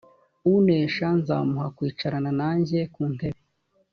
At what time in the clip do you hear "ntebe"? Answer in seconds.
3.13-3.39